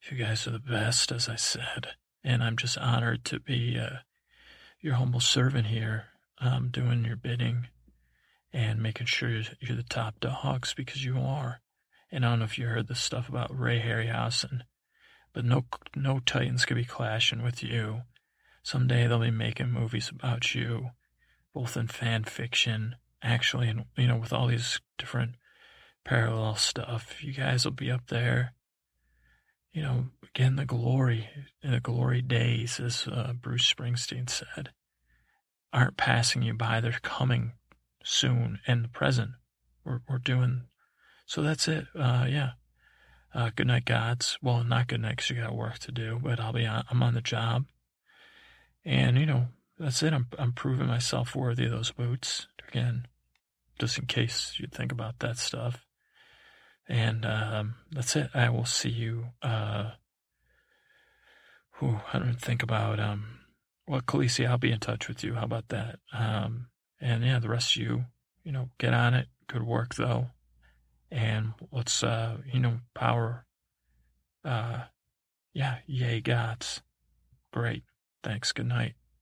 You 0.10 0.16
guys 0.16 0.48
are 0.48 0.52
the 0.52 0.60
best, 0.60 1.12
as 1.12 1.28
I 1.28 1.36
said, 1.36 1.90
and 2.24 2.42
I'm 2.42 2.56
just 2.56 2.78
honored 2.78 3.26
to 3.26 3.42
be 3.42 3.78
uh, 3.78 3.98
your 4.80 4.94
humble 4.94 5.20
servant 5.20 5.68
here, 5.68 6.06
um, 6.40 6.70
doing 6.72 7.04
your 7.04 7.18
bidding 7.18 7.68
and 8.54 8.82
making 8.82 9.08
sure 9.08 9.30
you're 9.60 9.76
the 9.76 9.84
top 9.84 10.22
dogs 10.22 10.74
because 10.74 11.04
you 11.04 11.18
are. 11.20 11.60
And 12.12 12.26
I 12.26 12.30
don't 12.30 12.40
know 12.40 12.46
if 12.46 12.58
you 12.58 12.68
heard 12.68 12.88
the 12.88 12.96
stuff 12.96 13.30
about 13.30 13.58
Ray 13.58 13.80
Harryhausen, 13.80 14.62
but 15.34 15.46
no, 15.46 15.66
no 15.96 16.20
Titans 16.20 16.66
could 16.66 16.78
be 16.78 16.86
clashing 16.86 17.44
with 17.44 17.62
you. 17.64 18.02
Someday 18.64 19.08
they'll 19.08 19.20
be 19.20 19.32
making 19.32 19.72
movies 19.72 20.10
about 20.10 20.56
you, 20.56 20.90
both 21.54 21.78
in 21.78 21.88
fan 21.88 22.24
fiction, 22.24 22.96
actually, 23.22 23.70
and 23.70 23.86
you 23.98 24.08
know, 24.08 24.18
with 24.18 24.34
all 24.34 24.48
these 24.48 24.80
different 24.98 25.36
parallel 26.04 26.56
stuff. 26.56 27.24
You 27.24 27.34
guys 27.34 27.66
will 27.66 27.72
be 27.72 27.92
up 27.92 28.08
there, 28.08 28.54
you 29.72 29.82
know, 29.82 30.06
again, 30.24 30.56
the 30.56 30.66
glory, 30.66 31.30
the 31.64 31.80
glory 31.80 32.22
days, 32.22 32.80
as 32.80 33.08
uh, 33.08 33.34
Bruce 33.40 33.72
Springsteen 33.72 34.30
said, 34.30 34.72
aren't 35.72 35.98
passing 35.98 36.42
you 36.42 36.54
by. 36.54 36.80
They're 36.80 37.00
coming 37.04 37.54
soon 38.04 38.60
in 38.68 38.82
the 38.82 38.88
present. 38.88 39.32
We're, 39.86 40.00
we're 40.08 40.18
doing 40.18 40.64
so 41.30 41.44
that's 41.44 41.68
it. 41.68 41.86
Uh, 41.96 42.26
yeah. 42.28 42.54
Uh, 43.36 43.52
good 43.56 43.68
night, 43.68 43.86
gods. 43.86 44.40
Well, 44.42 44.64
not 44.64 44.88
good 44.88 45.02
night 45.02 45.18
because 45.18 45.30
you 45.30 45.36
got 45.36 45.56
work 45.56 45.78
to 45.80 45.92
do, 45.92 46.20
but 46.24 46.40
I'll 46.40 46.54
be 46.54 46.66
on, 46.66 46.84
I'm 46.90 47.04
on 47.04 47.14
the 47.14 47.22
job. 47.22 47.66
And, 48.84 49.16
you 49.16 49.28
know, 49.28 49.46
that's 49.78 50.02
it. 50.02 50.12
I'm, 50.12 50.26
I'm 50.40 50.54
proving 50.54 50.88
myself 50.88 51.36
worthy 51.36 51.66
of 51.66 51.72
those 51.72 51.92
boots. 51.92 52.48
Again, 52.68 53.06
just 53.78 54.00
in 54.00 54.08
case 54.08 54.56
you 54.58 54.66
think 54.72 54.92
about 54.92 55.20
that 55.20 55.38
stuff. 55.38 55.86
And 56.88 57.24
um, 57.28 57.76
that's 57.92 58.16
it. 58.16 58.32
I 58.34 58.50
will 58.50 58.66
see 58.66 58.90
you. 58.90 59.26
Uh, 59.44 59.92
whew, 61.78 62.00
I 62.12 62.18
don't 62.18 62.42
think 62.42 62.64
about. 62.64 63.00
Um, 63.00 63.42
well, 63.88 64.02
Khaleesi, 64.02 64.50
I'll 64.50 64.58
be 64.58 64.72
in 64.72 64.80
touch 64.80 65.08
with 65.08 65.24
you. 65.24 65.36
How 65.36 65.44
about 65.44 65.68
that? 65.68 66.00
Um, 66.12 66.70
and 67.00 67.24
yeah, 67.24 67.38
the 67.38 67.50
rest 67.50 67.76
of 67.76 67.84
you, 67.84 68.06
you 68.44 68.52
know, 68.52 68.72
get 68.80 68.96
on 68.96 69.14
it. 69.14 69.28
Good 69.46 69.62
work, 69.62 69.94
though 69.94 70.30
and 71.12 71.54
let's 71.72 72.04
uh 72.04 72.38
you 72.52 72.60
know 72.60 72.80
power 72.94 73.46
uh 74.46 74.84
yeah 75.54 75.78
yay 75.88 76.22
gods. 76.22 76.82
Great. 77.52 77.84
Thanks. 78.24 78.52
Good 78.52 78.68
night 78.68 78.96